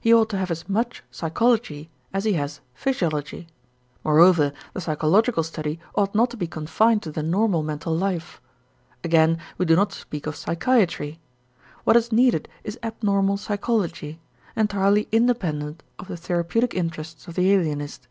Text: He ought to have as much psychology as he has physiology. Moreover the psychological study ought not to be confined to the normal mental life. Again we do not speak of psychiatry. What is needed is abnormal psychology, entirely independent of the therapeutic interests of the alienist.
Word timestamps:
He 0.00 0.12
ought 0.12 0.28
to 0.28 0.36
have 0.36 0.50
as 0.50 0.68
much 0.68 1.02
psychology 1.10 1.88
as 2.12 2.24
he 2.24 2.34
has 2.34 2.60
physiology. 2.74 3.46
Moreover 4.04 4.52
the 4.74 4.82
psychological 4.82 5.42
study 5.42 5.80
ought 5.94 6.14
not 6.14 6.28
to 6.28 6.36
be 6.36 6.46
confined 6.46 7.02
to 7.04 7.10
the 7.10 7.22
normal 7.22 7.62
mental 7.62 7.96
life. 7.96 8.38
Again 9.02 9.38
we 9.56 9.64
do 9.64 9.74
not 9.74 9.94
speak 9.94 10.26
of 10.26 10.36
psychiatry. 10.36 11.20
What 11.84 11.96
is 11.96 12.12
needed 12.12 12.50
is 12.62 12.78
abnormal 12.82 13.38
psychology, 13.38 14.20
entirely 14.54 15.08
independent 15.10 15.82
of 15.98 16.06
the 16.08 16.18
therapeutic 16.18 16.74
interests 16.74 17.26
of 17.26 17.34
the 17.36 17.50
alienist. 17.50 18.08